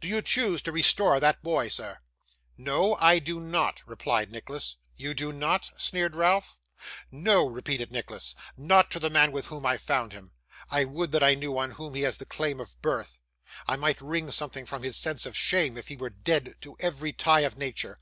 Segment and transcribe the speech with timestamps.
[0.00, 1.98] Do you choose to restore that boy, sir?'
[2.56, 4.76] 'No, I do not,' replied Nicholas.
[4.96, 6.56] 'You do not?' sneered Ralph.
[7.10, 10.30] 'No,' repeated Nicholas, 'not to the man with whom I found him.
[10.70, 13.18] I would that I knew on whom he has the claim of birth:
[13.66, 17.12] I might wring something from his sense of shame, if he were dead to every
[17.12, 17.98] tie of nature.